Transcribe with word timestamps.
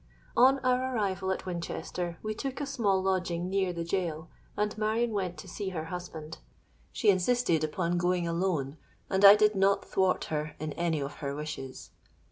"On 0.35 0.57
our 0.65 0.95
arrival 0.95 1.31
at 1.31 1.45
Winchester, 1.45 2.17
we 2.23 2.33
took 2.33 2.59
a 2.59 2.65
small 2.65 3.03
lodging 3.03 3.47
near 3.51 3.71
the 3.71 3.83
goal; 3.85 4.29
and 4.57 4.75
Marion 4.75 5.11
went 5.11 5.37
to 5.37 5.47
see 5.47 5.69
her 5.69 5.85
husband. 5.93 6.39
She 6.91 7.11
insisted 7.11 7.63
upon 7.63 7.99
going 7.99 8.27
alone; 8.27 8.77
and 9.11 9.23
I 9.23 9.35
did 9.35 9.53
not 9.53 9.85
thwart 9.85 10.23
her 10.33 10.55
in 10.59 10.73
any 10.73 11.01
of 11.01 11.17
her 11.17 11.35
wishes. 11.35 11.91